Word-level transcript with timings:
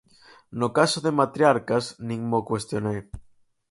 No 0.59 0.67
caso 0.77 0.97
de 1.05 1.15
"Matriarcas" 1.19 1.85
nin 2.07 2.21
mo 2.31 2.39
cuestionei. 2.49 2.99